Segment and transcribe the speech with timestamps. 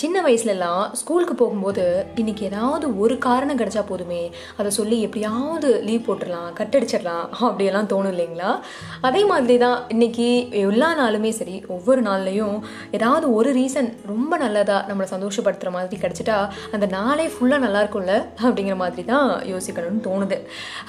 [0.00, 4.30] சின்ன வயசுலலாம் ஸ்கூலுக்கு போகும்போது இன்னைக்கு ஏதாவது ஒரு காரணம் கிடைச்சா போதுமே.
[4.56, 8.50] அதை சொல்லி எப்படியாவது லீவ் போட்டுடலாம் கட்டடிச்சிடலாம் அப்படியெல்லாம் தோணும் இல்லைங்களா?
[9.00, 15.08] அதே மாதிரி தான் இன்னைக்கு எல்லா நாளுமே சரி ஒவ்வொரு நாள்லையும் ஏதாவது ஒரு ரீசன் ரொம்ப நல்லதாக நம்மளை
[15.14, 16.36] சந்தோஷப்படுத்துகிற மாதிரி கிடச்சிட்டா
[16.72, 20.38] அந்த நாளே ஃபுல்லாக நல்லா இருக்கும்ல அப்படிங்கிற மாதிரி தான் யோசிக்கணும்னு தோணுது.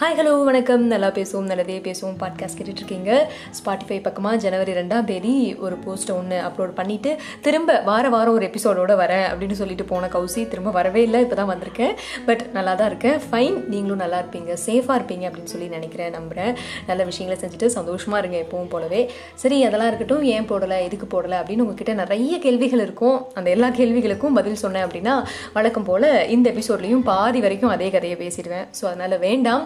[0.02, 0.86] ஹாய் ஹலோ வணக்கம்.
[0.94, 2.16] நல்லா பேசுவோம் நல்லதே பேசுவோம்.
[2.22, 3.20] பாட்காஸ்ட் கேட்டுட்ருக்கீங்க
[3.62, 8.98] ஸ்பாட்டிஃபை பக்கமாக ஜனவரி ரெண்டாம் தேதி ஒரு போஸ்ட்டை ஒன்று அப்லோட் பண்ணிவிட்டு திரும்ப வார வாரம் ஒரு எபிசோடோட
[9.02, 11.94] வரேன் அப்படின்னு சொல்லிட்டு போன கௌசி திரும்ப வரவே இல்லை இப்போ தான் வந்திருக்கேன்.
[12.28, 13.18] பட் நல்லா தான் இருக்கேன்.
[13.28, 14.52] ஃபைன் நீங்களும் நல்லா இருப்பீங்க.
[14.66, 16.54] சேஃபாக இருப்பீங்க அப்படின்னு சொல்லி நினைக்கிறேன் நம்புகிறேன்
[16.90, 19.02] நல்ல விஷயங்களை செஞ்சுட்டு சந்தோஷமாக இருங்க எப்பவும் போலவே.
[19.44, 20.24] சரி அதெல்லாம் இருக்கட்டும்.
[20.36, 20.80] ஏன் போடலை?
[20.88, 21.38] எதுக்கு போடலை?
[21.42, 23.18] அப்படின்னு உங்ககிட்ட நிறைய கேள்விகள் இருக்கும்.
[23.40, 25.16] அந்த எல்லா கேள்விகளுக்கும் பதில் சொன்னேன் அப்படின்னா
[25.58, 28.66] வழக்கம் போல் இந்த எபிசோட்லேயும் பாதி வரைக்கும் அதே கதையை பேசிடுவேன்.
[28.80, 29.64] ஸோ அதனால் வேண்டாம்.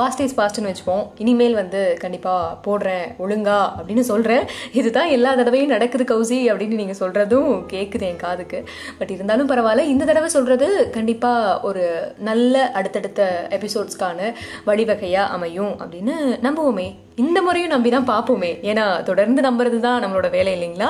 [0.00, 1.04] பாஸ்ட் இஸ் பாஸ்ட்னு வச்சுப்போம்.
[1.22, 4.44] இனிமேல் வந்து கண்டிப்பாக போடுறேன் ஒழுங்கா அப்படின்னு சொல்கிறேன்
[4.80, 8.51] இதுதான் எல்லா தடவையும் நடக்குது கௌசி அப்படின்னு நீங்கள் சொல்கிறதும் கேட்குது என் காதுக்கு.
[8.98, 11.84] பட் இருந்தாலும் பரவாயில்ல இந்த தடவை சொல்கிறது கண்டிப்பாக ஒரு
[12.18, 16.94] நல்ல அடுத்தடுத்த எபிசோட்ஸ்க்கான வழிவகையாக அமையும் அப்படின்னு நம்புவோமே.
[17.20, 20.88] இந்த முறையும் நம்பி தான் பார்ப்போமே ஏன்னா தொடர்ந்து நம்புறது தான் நம்மளோட வேலை இல்லைங்களா?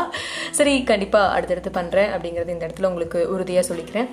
[0.58, 4.08] சரி கண்டிப்பாக அடுத்தடுத்து பண்ணுறேன் அப்படிங்கிறது இந்த இடத்துல உங்களுக்கு உறுதியாக சொல்லிக்கிறேன்.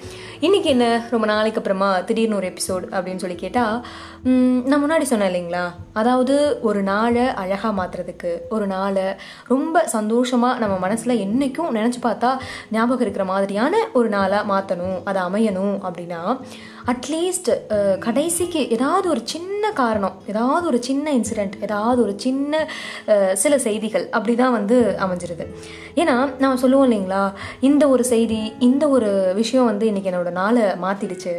[0.47, 0.85] இன்றைக்கி என்ன?
[1.13, 3.75] ரொம்ப நாளைக்கு அப்புறமா திடீர்னு ஒரு எபிசோட் அப்படின்னு சொல்லி கேட்டால்
[4.69, 5.63] நான் முன்னாடி சொன்னேன் இல்லைங்களா?
[5.99, 6.35] அதாவது
[6.69, 9.05] ஒரு நாளை அழகாக மாற்றுறதுக்கு ஒரு நாளை
[9.53, 12.31] ரொம்ப சந்தோஷமாக நம்ம மனசில் என்றைக்கும் நினச்சி பார்த்தா
[12.71, 16.21] ஞாபகம் இருக்கிற மாதிரியான ஒரு நாளாக மாற்றணும் அதை அமையணும் அப்படின்னா
[16.91, 22.61] அட்லீஸ்ட் uh, கடைசிக்கு ஏதாவது ஒரு சின்ன காரணம் ஏதாவது ஒரு சின்ன இன்சிடெண்ட் ஏதாவது ஒரு சின்ன
[23.13, 25.45] uh, சில செய்திகள் அப்படி தான் வந்து அமைஞ்சிருது.
[26.01, 27.23] ஏன்னா நான் சொல்லுவோம் இல்லைங்களா
[27.69, 29.09] இந்த ஒரு செய்தி இந்த ஒரு
[29.41, 31.33] விஷயம் வந்து இன்றைக்கி என்னோட நாளை மாற்றிடுச்சு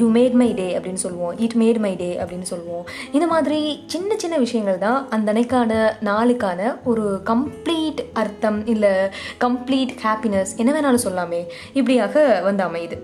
[0.00, 1.34] you uh, made my day அப்படின்னு சொல்லுவோம்.
[1.46, 2.84] இட் மேட் மை டே அப்படின்னு சொல்லுவோம்.
[3.12, 3.60] இந்த மாதிரி
[3.94, 5.72] சின்ன சின்ன விஷயங்கள் தான் அந்த அன்னைக்கான
[6.10, 6.60] நாளுக்கான
[6.92, 8.94] ஒரு கம்ப்ளீட் அர்த்தம் இல்லை
[9.46, 11.42] கம்ப்ளீட் ஹாப்பினஸ் என்ன வேணாலும் சொல்லாமே
[11.80, 12.98] இப்படியாக வந்து அமையுது.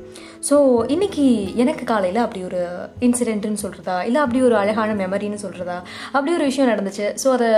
[0.48, 0.56] ஸோ
[0.94, 1.26] இன்றைக்கி
[1.62, 2.60] எனக்கு காலையில் அப்படி ஒரு
[3.06, 5.76] இன்சிடென்ட்டுன்னு சொல்கிறதா இல்லை அப்படி ஒரு அழகான மெமரின்னு சொல்கிறதா
[6.12, 7.06] அப்படி ஒரு விஷயம் நடந்துச்சு.
[7.22, 7.50] ஸோ அதை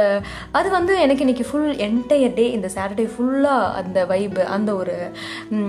[0.59, 4.97] அது வந்து எனக்கு இன்றைக்கி ஃபுல் என்டையர் டே இந்த சாட்டர்டே ஃபுல்லாக அந்த வைப்பு அந்த ஒரு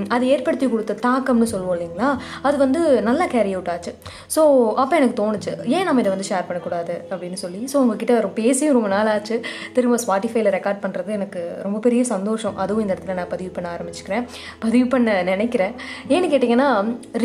[0.07, 2.09] அது ஏற்படுத்தி கொடுத்த தாக்கம்னு சொல்லுவோம் இல்லைங்களா?
[2.41, 3.93] அது வந்து நல்லா கேரி அவுட் ஆச்சு.
[4.35, 4.41] ஸோ
[4.83, 6.95] அப்போ எனக்கு தோணுச்சு ஏன் நம்ம இதை வந்து ஷேர் பண்ணக்கூடாது?
[7.11, 7.61] அப்படின்னு சொல்லி.
[7.73, 9.35] ஸோ உங்ககிட்ட ரொம்ப பேசியும் ரொம்ப நாள் ஆச்சு.
[9.75, 12.57] திரும்ப ஸ்பாட்டிஃபைல ரெக்கார்ட் பண்ணுறது எனக்கு ரொம்ப பெரிய சந்தோஷம்.
[12.57, 14.25] அதுவும் இந்த இடத்துல நான் பதிவு பண்ண ஆரம்பிச்சுக்கிறேன்.
[14.65, 15.73] பதிவு பண்ண நினைக்கிறேன்.
[16.09, 16.69] ஏன்னு கேட்டிங்கன்னா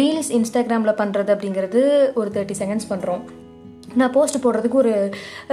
[0.01, 3.23] ரீல்ஸ் இன்ஸ்டாகிராமில் பண்ணுறது அப்படிங்கிறது ஒரு தேர்ட்டி செகண்ட்ஸ் பண்ணுறோம்
[3.95, 5.11] நான் போஸ்ட் போடுறதுக்கு ஒரு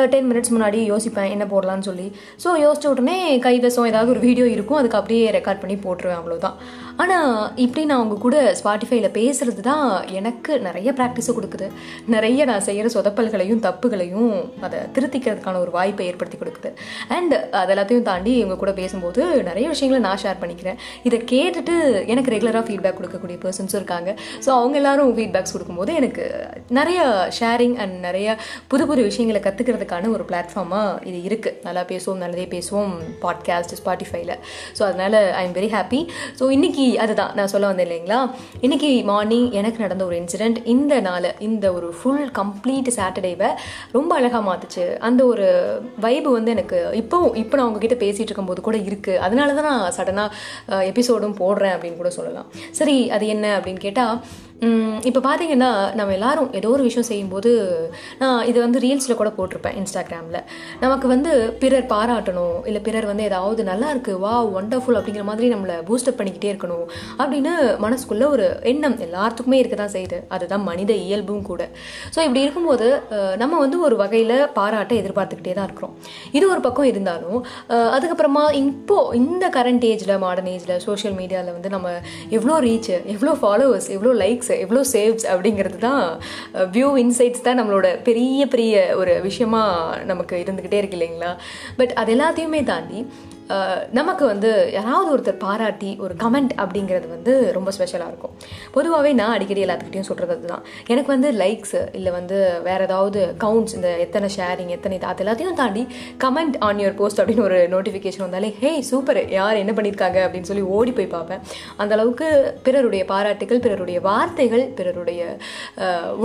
[0.09, 2.11] டென் மினிட்ஸ் முன்னாடி யோசிப்பேன் என்ன போடலான்னு சொல்லி.
[2.43, 6.57] ஸோ யோசிச்ச உடனே கைவசம் ஏதாவது ஒரு வீடியோ இருக்கும் அதுக்கு அப்படியே ரெக்கார்ட் பண்ணி போட்டுருவேன் அவ்வளோதான்
[7.03, 7.31] ஆனால்
[7.63, 11.67] இப்படி நான் அவங்க கூட ஸ்பாட்டிஃபைல பேசுகிறது தான் எனக்கு நிறைய ப்ராக்டிஸை கொடுக்குது.
[12.13, 14.31] நிறைய நான் செய்கிற சொதப்பல்களையும் தப்புகளையும்
[14.65, 16.69] அதை திருத்திக்கிறதுக்கான ஒரு வாய்ப்பை ஏற்படுத்தி கொடுக்குது.
[17.17, 20.79] அண்ட் அது எல்லாத்தையும் தாண்டி இவங்க கூட பேசும்போது நிறைய விஷயங்களை நான் ஷேர் பண்ணிக்கிறேன்.
[21.09, 21.75] இதை கேட்டுட்டு
[22.13, 24.09] எனக்கு ரெகுலராக ஃபீட்பேக் கொடுக்கக்கூடிய பர்சன்ஸும் இருக்காங்க.
[24.45, 26.25] ஸோ அவங்க எல்லாரும் ஃபீட்பேக்ஸ் கொடுக்கும்போது எனக்கு
[26.79, 26.99] நிறைய
[27.39, 28.37] ஷேரிங் அண்ட் நிறைய
[28.73, 32.91] புது புது விஷயங்களை கற்றுக்கிறதுக்கான ஒரு பிளாட்ஃபார்மாக இது இருக்குது நல்லா பேசுவோம் நல்லதே பேசுவோம்
[33.25, 34.33] பாட்காஸ்ட் ஸ்பாட்டிஃபைல
[34.79, 36.01] ஸோ அதனால் I am very happy
[36.39, 38.19] so இன்றைக்கி அதுதான் நான் சொல்ல வந்தேன் இல்லைங்களா?
[38.61, 43.49] இன்றைக்கி மார்னிங் எனக்கு நடந்த ஒரு இன்சிடெண்ட் இந்த நாள் இந்த ஒரு ஃபுல் கம்ப்ளீட் சாட்டர்டேவை
[43.91, 45.47] ரொம்ப அழகாக மாற்றுச்சு அந்த ஒரு
[46.01, 50.83] வைபு வந்து எனக்கு இப்போவும் இப்போ நான் உங்ககிட்ட பேசிகிட்டு இருக்கும்போது கூட இருக்குது அதனால தான் நான் சடனாக
[50.91, 52.47] எபிசோடும் போடுறேன் அப்படின்னு கூட சொல்லலாம்.
[52.71, 54.19] சரி அது என்ன அப்படின்னு கேட்டால்
[55.07, 57.49] இப்போ பார்த்தீங்கன்னா நம்ம எல்லாரும் ஏதோ ஒரு விஷயம் செய்யும்போது
[58.21, 60.39] நான் இதை வந்து ரீல்ஸில் கூட போட்டிருப்பேன் இன்ஸ்டாகிராமில்
[60.83, 61.31] நமக்கு வந்து
[61.61, 66.49] பிறர் பாராட்டணும் இல்லை பிறர் வந்து ஏதாவது நல்லா இருக்குது வா ஒண்டர்ஃபுல் அப்படிங்கிற மாதிரி நம்மளை பூஸ்டப் பண்ணிக்கிட்டே
[66.53, 66.87] இருக்கணும்
[67.19, 67.53] அப்படின்னு
[67.85, 70.19] மனசுக்குள்ளே ஒரு எண்ணம் எல்லாத்துக்குமே இருக்க தான் செய்யுது.
[70.37, 71.61] அதுதான் மனித இயல்பும் கூட.
[72.15, 72.87] ஸோ இப்படி இருக்கும்போது
[73.43, 75.95] நம்ம வந்து ஒரு வகையில் பாராட்டை எதிர்பார்த்துக்கிட்டே தான் இருக்கிறோம்.
[76.39, 77.39] இது ஒரு பக்கம் இருந்தாலும்
[77.97, 81.87] அதுக்கப்புறமா இப்போது இந்த கரண்ட் ஏஜில் மாடர்ன் ஏஜில் சோஷியல் மீடியாவில் வந்து நம்ம
[82.39, 86.19] எவ்வளோ ரீச் எவ்வளோ ஃபாலோவர்ஸ் எவ்வளோ லைக்ஸ் எவ்வளோ சேவ்ஸ் அப்படிங்கிறது தான்
[86.55, 91.35] வியூ இன்சைட்ஸ் தான் நம்மளோட பெரிய பெரிய ஒரு விஷயமா நமக்கு இருந்துக்கிட்டே இருக்கு இல்லைங்களா?
[91.77, 93.07] பட் அது எல்லாத்தையுமே தாண்டி
[93.97, 98.33] நமக்கு வந்து யாராவது ஒருத்தர் பாராட்டி ஒரு கமெண்ட் அப்படிங்கிறது வந்து ரொம்ப ஸ்பெஷலாக இருக்கும்.
[98.75, 100.63] பொதுவாகவே நான் அடிக்கடி எல்லாத்துக்கிட்டையும் சொல்கிறது அதுதான்.
[100.93, 105.59] எனக்கு வந்து லைக்ஸ் இல்லை வந்து வேறு ஏதாவது கவுண்ட்ஸ் இந்த எத்தனை ஷேரிங் எத்தனை இது அது எல்லாத்தையும்
[105.61, 105.83] தாண்டி
[106.23, 110.65] கமெண்ட் ஆன் யுவர் போஸ்ட் அப்படின்னு ஒரு நோட்டிஃபிகேஷன் வந்தாலே ஹே சூப்பர் யார் என்ன பண்ணியிருக்காங்க அப்படின்னு சொல்லி
[110.77, 111.41] ஓடி போய் பார்ப்பேன்.
[111.81, 112.27] அந்த அளவுக்கு
[112.67, 115.21] பிறருடைய பாராட்டுகள் பிறருடைய வார்த்தைகள் பிறருடைய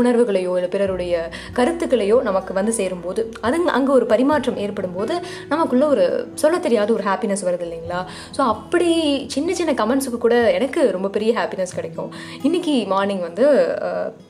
[0.01, 1.15] உணர்வுகளையோ இல்லை பிறருடைய
[1.61, 5.15] கருத்துக்களையோ நமக்கு வந்து சேரும்போது அது அங்கே ஒரு பரிமாற்றம் ஏற்படும் போது
[5.53, 6.07] நமக்குள்ளே ஒரு
[6.43, 8.00] சொல்ல தெரியாத ஒரு ஹாப்பினஸ் வருது இல்லைங்களா?
[8.37, 8.91] ஸோ அப்படி
[9.35, 12.11] சின்ன சின்ன கமெண்ட்ஸுக்கு கூட எனக்கு ரொம்ப பெரிய ஹாப்பினஸ் கிடைக்கும்.
[12.49, 13.47] இன்னைக்கு மார்னிங் வந்து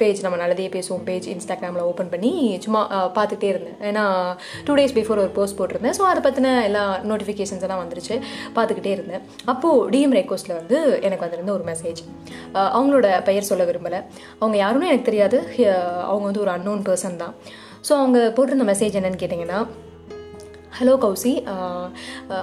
[0.03, 1.05] பேஜ் நம்ம நல்லதே பேசுவோம்.
[1.09, 2.33] பேஜ் இன்ஸ்டாகிராமில் ஓப்பன் பண்ணி
[2.67, 2.83] சும்மா
[3.19, 3.79] பார்த்துட்டே இருந்தேன்.
[3.91, 4.05] ஏன்னா
[4.67, 5.97] டூ டேஸ் பிஃபோர் ஒரு போஸ்ட் போட்டிருந்தேன்.
[5.99, 8.17] ஸோ அதை பற்றின எல்லா நோட்டிஃபிகேஷன்ஸ் எல்லாம் வந்துருச்சு.
[8.57, 9.23] பார்த்துக்கிட்டே இருந்தேன்.
[9.53, 12.03] அப்போது டிஎம் ரெக்வஸ்ட்டில் வந்து எனக்கு வந்திருந்த ஒரு மெசேஜ்
[12.77, 14.01] அவங்களோட பெயர் சொல்ல விரும்பலை.
[14.41, 15.41] அவங்க யாருன்னு எனக்கு தெரியாது.
[16.11, 17.35] அவங்க வந்து ஒரு அன்னோன் பர்சன் தான்.
[17.87, 19.61] ஸோ அவங்க போட்டிருந்த மெசேஜ் என்னன்னு கேட்டிங்கன்னா
[20.79, 21.33] ஹலோ கௌசி.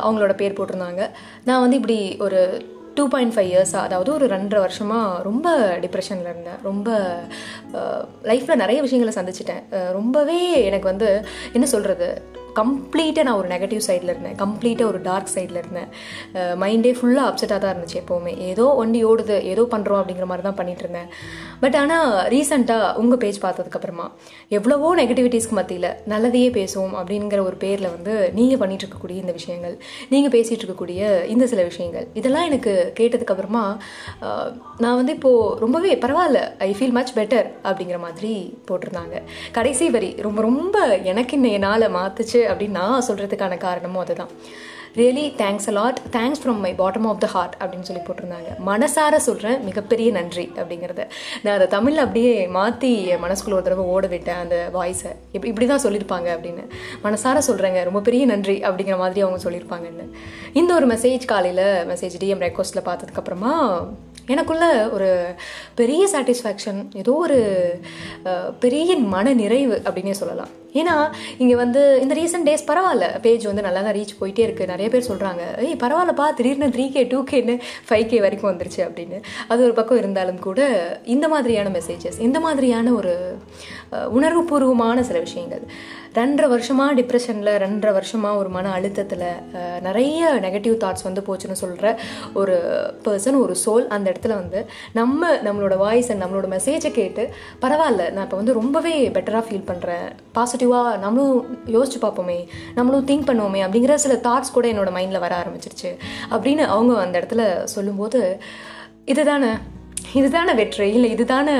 [0.05, 1.03] அவங்களோட பேர் போட்டிருந்தாங்க.
[1.47, 2.39] நான் வந்து இப்படி ஒரு
[2.97, 5.47] டூ பாயிண்ட் ஃபைவ் இயர்ஸாக அதாவது ஒரு ரெண்டரை வருஷமாக ரொம்ப
[5.83, 6.59] டிப்ரெஷனில் இருந்தேன்.
[6.69, 6.89] ரொம்ப
[8.29, 9.63] லைஃப்பில் நிறைய விஷயங்களை சந்திச்சிட்டேன்.
[9.99, 10.39] ரொம்பவே
[10.69, 11.09] எனக்கு வந்து
[11.53, 12.09] என்ன சொல்கிறது
[12.59, 14.37] கம்ப்ளீட்டாக நான் ஒரு நெகட்டிவ் சைடில் இருந்தேன்.
[14.43, 15.89] கம்ப்ளீட்டாக ஒரு டார்க் சைடில் இருந்தேன்.
[16.63, 18.33] மைண்டே ஃபுல்லாக அப்செட்டாக தான் இருந்துச்சு எப்போவுமே.
[18.49, 21.09] ஏதோ வண்டி ஓடுது ஏதோ பண்ணுறோம் அப்படிங்கிற மாதிரி தான் பண்ணிட்டு இருந்தேன்.
[21.63, 24.07] பட் ஆனால் ரீசெண்டாக உங்கள் பேஜ் பார்த்ததுக்கப்புறமா
[24.57, 29.75] எவ்வளவோ நெகட்டிவிட்டிஸ்க்கு மத்தியில் நல்லதையே பேசுவோம் அப்படிங்கிற ஒரு பேரில் வந்து நீங்கள் பண்ணிட்டு இருக்கக்கூடிய இந்த விஷயங்கள்
[30.13, 31.01] நீங்கள் பேசிகிட்டு இருக்கக்கூடிய
[31.33, 33.63] இந்த சில விஷயங்கள் இதெல்லாம் எனக்கு கேட்டதுக்கப்புறமா
[34.83, 38.33] நான் வந்து இப்போது ரொம்பவே பரவாயில்ல ஐ ஃபீல் மச் பெட்டர் அப்படிங்கிற மாதிரி
[38.69, 39.15] போட்டிருந்தாங்க.
[39.57, 40.77] கடைசி வரி ரொம்ப ரொம்ப
[41.11, 44.33] எனக்கு இன்னைய நாளை மாற்றுச்சு அப்படின்னு நான் சொல்கிறதுக்கான காரணமும் அதுதான்.
[44.97, 48.49] Really thanks a lot thanks from my bottom of the heart அப்படின்னு சொல்லி போட்டிருந்தாங்க.
[48.69, 51.03] மனசார சொல்கிறேன் மிகப்பெரிய நன்றி அப்படிங்கிறத.
[51.43, 55.67] நான் அதை தமிழில் அப்படியே மாற்றி என் மனசுக்குள்ள ஒரு தடவை ஓட விட்டேன் அந்த வாய்ஸை இப்படி இப்படி
[55.73, 56.65] தான் சொல்லியிருப்பாங்க அப்படின்னு.
[57.05, 60.07] மனசார சொல்கிறேங்க ரொம்ப பெரிய நன்றி அப்படிங்கிற மாதிரி அவங்க சொல்லியிருப்பாங்கன்னு.
[60.61, 63.53] இந்த ஒரு மெசேஜ் காலையில் மெசேஜ் டிஎம் ரெக்வஸ்ட்டில் பார்த்ததுக்கப்புறமா
[64.33, 65.11] எனக்குள்ள ஒரு
[65.79, 67.37] பெரிய சாட்டிஸ்ஃபேக்ஷன் ஏதோ ஒரு
[68.63, 70.51] பெரிய மன நிறைவு அப்படின்னே சொல்லலாம்.
[70.81, 70.95] ஏன்னா
[71.41, 73.07] இங்கே வந்து இந்த ரீசெண்ட் டேஸ் பரவாயில்ல.
[73.25, 77.03] பேஜ் வந்து நல்லா தான் ரீச் போயிட்டே இருக்குது நிறைய பேர் சொல்கிறாங்க ஏய் பரவாயில்லப்பா திடீர்னு three K
[77.13, 77.55] two கேன்னு
[77.89, 79.19] five K வரைக்கும் வந்துருச்சு அப்படின்னு.
[79.51, 80.61] அது ஒரு பக்கம் இருந்தாலும் கூட
[81.15, 83.13] இந்த மாதிரியான மெசேஜஸ் இந்த மாதிரியான ஒரு
[84.17, 85.63] உணர்வுபூர்வமான சில விஷயங்கள்.
[86.17, 89.25] ரெண்டரை வருஷமாக டிப்ரெஷனில் ரெண்டரை வருஷமாக ஒரு மன அழுத்தத்தில்
[89.87, 91.91] நிறைய நெகட்டிவ் தாட்ஸ் வந்து போச்சுன்னு சொல்கிற
[92.33, 92.55] ஒரு
[93.05, 94.59] பர்சன் ஒரு சோல் அந்த இடத்துல வந்து
[94.99, 97.25] நம்ம நம்மளோட வாய்ஸ் அண்ட் நம்மளோட மெசேஜை கேட்டு
[97.63, 100.07] பரவாயில்ல நான் இப்போ வந்து ரொம்பவே பெட்டராக ஃபீல் பண்ணுறேன்
[100.59, 101.37] பாசிட்டிவாக நம்மளும்
[101.75, 102.39] யோசிச்சு பார்ப்போமே
[102.77, 105.91] நம்மளும் திங்க் பண்ணுவோமே அப்படிங்கிற சில தாட்ஸ் கூட என்னோட மைண்டில் வர ஆரம்பிச்சிருச்சு.
[106.33, 107.43] அப்படின்னு அவங்க அந்த இடத்துல
[107.75, 108.21] சொல்லும்போது
[109.13, 109.51] இதுதானே
[110.19, 111.55] இதுதானே வெற்றி இல்லை இதுதானே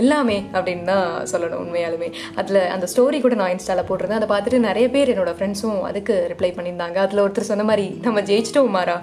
[0.00, 2.08] எல்லாமே அப்படின்னு தான் சொல்லணும் உண்மையாலுமே.
[2.40, 4.20] அதில் அந்த ஸ்டோரி கூட நான் இன்ஸ்டாவில் போட்டிருந்தேன்.
[4.20, 6.98] அதை பார்த்துட்டு நிறைய பேர் என்னோடய ஃப்ரெண்ட்ஸும் அதுக்கு ரிப்ளை பண்ணியிருந்தாங்க.
[7.06, 8.96] அதில் ஒருத்தர் சொன்ன மாதிரி நம்ம ஜெயிச்சிட்டோம் மாறா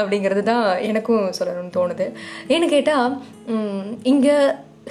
[0.00, 2.08] அப்படிங்கிறது தான் எனக்கும் சொல்லணும்னு தோணுது.
[2.54, 3.16] ஏன்னு கேட்டால்
[4.12, 4.36] இங்கே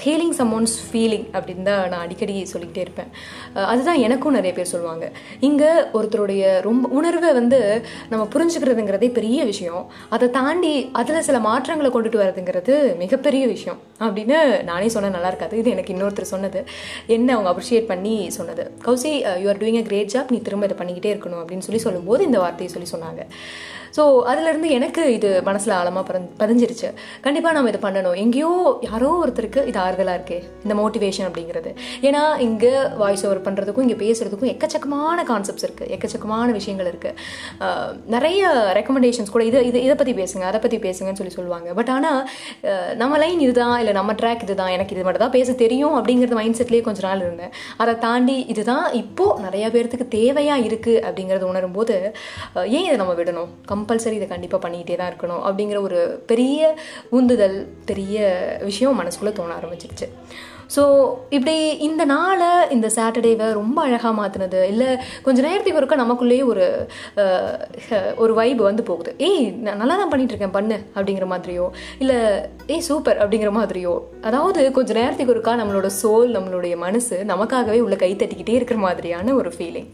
[0.03, 3.09] ஹீலிங் சம்மோன்ஸ் ஃபீலிங் அப்படின்னு தான் நான் அடிக்கடி சொல்லிக்கிட்டே இருப்பேன்.
[3.73, 5.05] அதுதான் எனக்கும் நிறைய பேர் சொல்லுவாங்க.
[5.49, 7.59] இங்கே ஒருத்தருடைய ரொம்ப உணர்வை வந்து
[8.11, 9.83] நம்ம புரிஞ்சுக்கிறதுங்கிறதே பெரிய விஷயம்.
[10.09, 13.79] அதை தாண்டி அதில் சில மாற்றங்களை கொண்டுட்டு வரதுங்கிறது மிகப்பெரிய விஷயம்.
[14.07, 14.37] அப்படின்னு
[14.71, 15.57] நானே சொன்ன நல்லா இருக்காது.
[15.61, 16.61] இது எனக்கு இன்னொருத்தர் சொன்னது.
[17.17, 18.65] என்ன அவங்க அப்ரிஷியேட் பண்ணி சொன்னது.
[18.85, 19.13] Kousi
[19.43, 22.39] you are doing a great job நீ திரும்ப இதை பண்ணிக்கிட்டே இருக்கணும் அப்படின்னு சொல்லி சொல்லும்போது இந்த
[22.45, 23.23] வார்த்தையை சொல்லி சொன்னாங்க.
[23.97, 26.89] ஸோ அதுலேருந்து எனக்கு இது மனசில் ஆழமாக பறந் பதிஞ்சிருச்சு.
[27.25, 28.17] கண்டிப்பாக நம்ம இதை பண்ணணும்.
[28.23, 28.51] எங்கேயோ
[28.89, 31.73] யாரோ ஒருத்தருக்கு இது ஆறுதலாக இருக்கே இந்த மோட்டிவேஷன் அப்படிங்கிறது.
[32.07, 38.43] ஏன்னா இங்கே வாய்ஸ் ஓவர் பண்ணுறதுக்கும் இங்கே பேசுகிறதுக்கும் எக்கச்சக்கமான கான்செப்ட்ஸ் இருக்குது எக்கச்சக்கமான விஷயங்கள் இருக்குது நிறைய
[38.79, 41.69] ரெக்கமெண்டேஷன்ஸ் கூட இது இது இதை பற்றி பேசுங்க அதை பற்றி பேசுங்கன்னு சொல்லி சொல்லுவாங்க.
[41.79, 42.21] பட் ஆனால்
[43.01, 46.59] நம்ம லைன் இதுதான் இல்லை நம்ம ட்ராக் இதுதான் எனக்கு இது மட்டும் தான் பேச தெரியும் அப்படிங்கிறது மைண்ட்
[46.61, 47.53] செட்லேயே கொஞ்ச நாள் இருந்தேன்.
[47.81, 51.97] அதை தாண்டி இதுதான் இப்போது நிறையா பேர்த்துக்கு தேவையாக இருக்குது அப்படிங்கிறது உணரும்போது
[52.77, 53.49] ஏன் இதை நம்ம விடணும்?
[53.79, 55.99] கம்பல்சரி இதை கண்டிப்பாக பண்ணிக்கிட்டே தான் இருக்கணும் அப்படிங்கிற ஒரு
[56.31, 56.75] பெரிய
[57.19, 57.59] உந்துதல்
[57.91, 58.17] பெரிய
[58.69, 60.09] விஷயம் மனசுக்குள்ளே தோண ஆரம்பிச்சிருச்சு.
[60.75, 60.81] ஸோ
[61.35, 61.53] இப்படி
[61.85, 64.89] இந்த நாளை இந்த சாட்டர்டேவை ரொம்ப அழகாக மாற்றினது இல்லை
[65.25, 66.65] கொஞ்சம் நேரத்துக்கு ஒருக்கா நமக்குள்ளேயே ஒரு
[68.23, 69.11] ஒரு வைப் வந்து போகுது.
[69.27, 71.65] ஏய் நான் நல்லா தான் பண்ணிட்டு இருக்கேன் பண்ணு அப்படிங்கிற மாதிரியோ
[72.03, 72.19] இல்லை
[72.75, 73.95] ஏய் சூப்பர் அப்படிங்கிற மாதிரியோ
[74.29, 79.51] அதாவது கொஞ்சம் நேரத்துக்கு ஒருக்கா நம்மளோட சோல் நம்மளுடைய மனசு நமக்காகவே உள்ள கை தட்டிக்கிட்டே இருக்கிற மாதிரியான ஒரு
[79.57, 79.91] ஃபீலிங்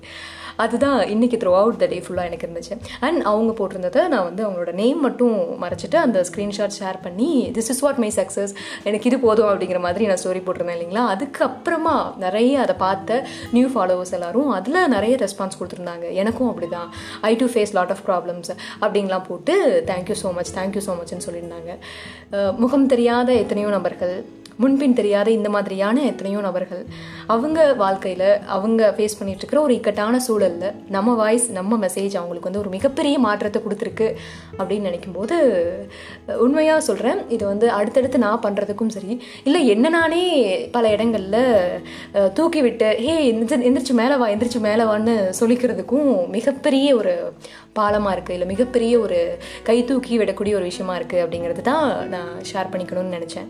[0.63, 2.73] அதுதான் இன்னைக்கு த்ரூ அவுட் த டே ஃபுல்லாக எனக்கு இருந்துச்சு.
[3.07, 7.81] அண்ட் அவங்க போட்டிருந்ததை நான் வந்து அவங்களோட நேம் மட்டும் மறைச்சிட்டு அந்த ஸ்க்ரீன்ஷாட் ஷேர் பண்ணி this is
[7.85, 8.53] what my success
[8.89, 11.03] எனக்கு இது போதும் அப்படிங்கிற மாதிரி நான் ஸ்டோரி போட்டிருந்தேன் இல்லைங்களா?
[11.15, 11.95] அதுக்கப்புறமா
[12.25, 13.19] நிறைய அதை பார்த்த
[13.57, 16.05] நியூ ஃபாலோவர்ஸ் எல்லாரும் அதில் நிறைய ரெஸ்பான்ஸ் கொடுத்துருந்தாங்க.
[16.21, 16.89] எனக்கும் அப்படிதான்.
[17.31, 18.51] I do face lot of problems
[18.83, 19.55] அப்படின்லாம் போட்டு
[19.91, 21.71] thank you so much thank you so மச்னு சொல்லியிருந்தாங்க.
[22.63, 24.15] முகம் தெரியாத எத்தனையோ நபர்கள்
[24.61, 26.83] முன்பின் தெரியாத இந்த மாதிரியான எத்தனையோ நபர்கள்.
[27.33, 32.61] அவங்க வாழ்க்கையில் அவங்க ஃபேஸ் பண்ணிட்டு இருக்கிற ஒரு இக்கட்டான சூழலில் நம்ம வாய்ஸ் நம்ம மெசேஜ் அவங்களுக்கு வந்து
[32.63, 34.07] ஒரு மிகப்பெரிய மாற்றத்தை கொடுத்துருக்கு
[34.59, 35.37] அப்படின்னு நினைக்கும்போது
[36.45, 40.23] உண்மையாக சொல்கிறேன் இது வந்து அடுத்தடுத்து நான் பண்ணுறதுக்கும் சரி இல்லை என்ன நானே
[40.77, 41.41] பல இடங்களில்
[42.37, 47.13] தூக்கிவிட்டு தூக்கி விட்டு ஹே எந்திரிச்சு எந்திரிச்சு மேலே வா எந்திரிச்சு மேலே வான்னு சொல்லிக்கிறதுக்கும் மிகப்பெரிய ஒரு
[47.77, 49.17] பாலமாக இருக்குது இல்லை மிகப்பெரிய ஒரு
[49.69, 53.47] கை தூக்கி விடக்கூடிய ஒரு விஷயமா இருக்குது அப்படிங்கிறது தான் நான் ஷேர் பண்ணிக்கணும்னு நினச்சேன்.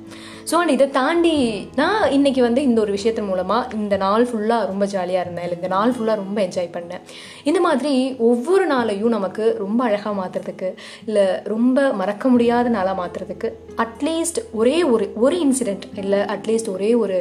[0.50, 1.38] ஸோ அண்ட் இதை தாண்டி
[1.80, 5.46] நான் இன்னைக்கு வந்து இந்த ஒரு விஷயத்தின் மூலமாக இந்த நாள் ஃபுல்லாக ரொம்ப ஜாலியாக இருந்தேன்.
[5.48, 7.02] இல்லை இந்த நாள் ஃபுல்லாக ரொம்ப என்ஜாய் பண்ணேன்.
[7.50, 7.94] இந்த மாதிரி
[8.28, 10.70] ஒவ்வொரு நாளையும் நமக்கு ரொம்ப அழகாக மாற்றுறதுக்கு
[11.08, 13.50] இல்லை ரொம்ப மறக்க முடியாத நாளாக மாற்றுறதுக்கு
[13.86, 17.18] அட்லீஸ்ட் ஒரே ஒரு ஒரு இன்சிடெண்ட் இல்லை அட்லீஸ்ட் ஒரே ஒரு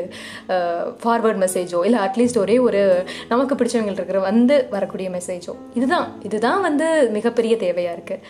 [1.03, 2.83] ஃபார்வர்ட் மெசேஜோ இல்லை அட்லீஸ்ட் ஒரே ஒரு
[3.29, 8.23] நமக்கு பிடிச்சவங்க இருக்கிற வந்து வரக்கூடிய மெசேஜோ இதுதான் இதுதான் வந்து மிகப்பெரிய தேவையாக இருக்குது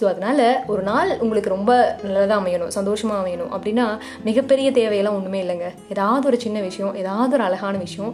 [0.00, 1.72] ஸோ அதனால் ஒரு நாள் உங்களுக்கு ரொம்ப
[2.06, 3.88] நல்லதாக அமையணும் சந்தோஷமாக அமையணும் அப்படின்னா
[4.22, 5.68] மிகப்பெரிய தேவை தேவையெல்லாம் ஒன்றுமே இல்லைங்க.
[5.92, 8.12] ஏதாவது ஒரு சின்ன விஷயம் ஏதாவது ஒரு அழகான விஷயம்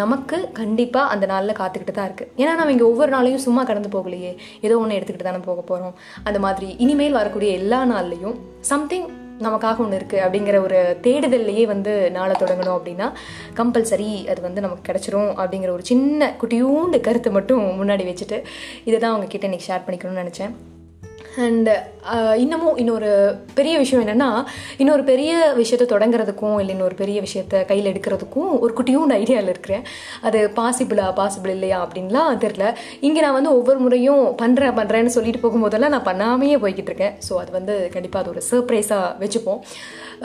[0.00, 4.30] நமக்கு கண்டிப்பாக அந்த நாளில் காத்துக்கிட்டு தான் இருக்குது ஏன்னா நம்ம இங்கே ஒவ்வொரு நாளையும் சும்மா கடந்து போகலையே.
[4.66, 5.96] ஏதோ ஒன்று எடுத்துக்கிட்டு தானே போக போகிறோம்
[6.28, 8.36] அந்த மாதிரி இனிமேல் வரக்கூடிய எல்லா நாள்லையும்
[8.70, 9.08] சம்திங்
[9.44, 13.08] நமக்காக ஒன்று இருக்குது அப்படிங்கிற ஒரு தேடுதல்லையே வந்து நாளை தொடங்கணும் அப்படின்னா
[13.60, 18.38] கம்பல்சரி அது வந்து நமக்கு கிடச்சிரும் அப்படிங்கிற ஒரு சின்ன குட்டியூண்டு கருத்தை மட்டும் முன்னாடி வச்சுட்டு
[18.84, 20.54] இதை தான் உங்ககிட்ட இன்றைக்கி ஷேர் பண்ணிக்கணும்னு நினச்சேன்.
[21.40, 21.74] அண்டு
[22.14, 23.10] uh, இன்னமும் இன்னொரு
[23.58, 24.28] பெரிய விஷயம் என்னென்னா
[24.82, 29.84] இன்னொரு பெரிய விஷயத்தை தொடங்குறதுக்கும் இல்லை இன்னொரு பெரிய விஷயத்த கையில் எடுக்கிறதுக்கும் ஒரு குட்டியூண்டு ஐடியாவில் இருக்கிறேன்.
[30.28, 32.66] அது பாசிபிளா பாசிபிள் இல்லையா அப்படின்லாம் தெரில
[33.08, 37.16] இங்கே நான் வந்து ஒவ்வொரு முறையும் பண்ணுறேன் பண்ணுறேன்னு சொல்லிட்டு போகும்போதெல்லாம் நான் பண்ணாமையே போய்கிட்டு இருக்கேன்.
[37.28, 39.62] ஸோ அது வந்து கண்டிப்பாக அது ஒரு சர்ப்ரைஸாக வச்சுப்போம்.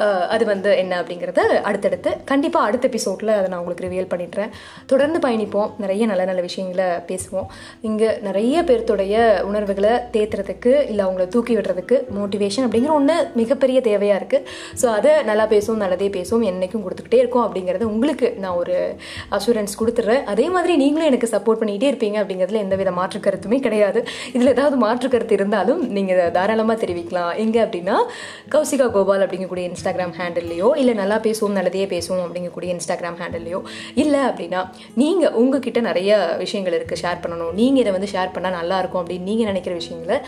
[0.06, 4.52] Uh, அது வந்து என்ன அப்படிங்கிறத அடுத்தடுத்து கண்டிப்பாக அடுத்த எபிசோடில் அதை நான் உங்களுக்கு ரிவியல் பண்ணிடுறேன்.
[4.92, 5.72] தொடர்ந்து பயணிப்போம்.
[5.86, 7.48] நிறைய நல்ல நல்ல விஷயங்களை பேசுவோம்.
[7.90, 9.16] இங்கே நிறைய பேர்த்துடைய
[9.50, 14.46] உணர்வுகளை தேத்துறதுக்கு இல்லை அவங்கள தூக்கி விடுறதுக்கு மோட்டிவேஷன் அப்படிங்கிற ஒன்று மிகப்பெரிய தேவையாக இருக்குது
[14.82, 18.76] ஸோ அதை நல்லா பேசுவோம் நல்லதே பேசுவோம் என்றைக்கும் கொடுத்துக்கிட்டே இருக்கும் அப்படிங்கிறது உங்களுக்கு நான் ஒரு
[19.38, 24.00] அஷூரன்ஸ் கொடுத்துட்றேன் அதே மாதிரி நீங்களும் எனக்கு சப்போர்ட் பண்ணிகிட்டே இருப்பீங்க அப்படிங்கிறதுல எந்த வித மாற்று கருத்துமே கிடையாது.
[24.36, 27.32] இதில் ஏதாவது மாற்று கருத்து இருந்தாலும் நீங்கள் தாராளமாக தெரிவிக்கலாம்.
[27.44, 27.98] எங்கே அப்படின்னா
[28.56, 33.62] கௌசிகா கோபால் அப்படிங்கக்கூடிய இன்ஸ்டாகிராம் ஹேண்டில்லையோ இல்லை நல்லா பேசுவோம் நல்லதே பேசுவோம் அப்படிங்கக்கூடிய இன்ஸ்டாகிராம் ஹேண்டில்லையோ
[34.06, 34.64] இல்லை அப்படின்னா
[35.04, 36.12] நீங்கள் உங்ககிட்ட நிறைய
[36.44, 37.54] விஷயங்கள் இருக்குது ஷேர் பண்ணணும்.
[37.62, 40.20] நீங்கள் இதை வந்து ஷேர் பண்ணால் நல்லாயிருக்கும் அப்படின்னு நீங்கள் நினைக்கிற விஷயங்களை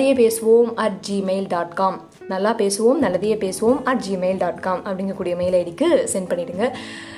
[0.00, 5.36] நல்லதையே பேசுவோம் அட் ஜிமெயில் டாட் காம் நல்லா பேசுவோம் நல்லதையே பேசுவோம் அட் ஜிமெயில் டாட் காம் அப்படிங்கக்கூடிய
[5.36, 6.70] மெயில் ஐடிக்கு சென்ட் பண்ணிவிடுங்க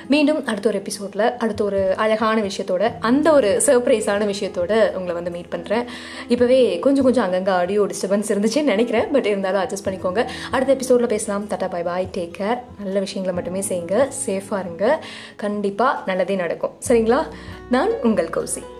[0.07, 5.51] மீண்டும் அடுத்த ஒரு எபிசோடில் அடுத்த ஒரு அழகான விஷயத்தோட அந்த ஒரு சர்ப்ரைஸான விஷயத்தோட உங்களை வந்து மீட்
[5.51, 5.85] பண்ணுறேன்
[6.29, 10.27] இப்போவே கொஞ்சம் கொஞ்சம் அங்கங்கே ஆடியோ டிஸ்டர்பன்ஸ் இருந்துச்சுன்னு நினைக்கிறேன் பட் இருந்தாலும் அட்ஜஸ்ட் பண்ணிக்கோங்க.
[10.51, 11.45] அடுத்த எபிசோடில் பேசலாம்.
[11.49, 14.07] தட்டா பாய் பாய் டேக் கேர் நல்ல விஷயங்களை மட்டுமே செய்யுங்க.
[14.25, 15.03] சேஃபாக இருங்க.
[15.35, 16.71] கண்டிப்பாக நல்லதே நடக்கும்.
[16.87, 17.27] சரிங்களா?
[17.69, 18.72] நான் உங்கள் கௌசி.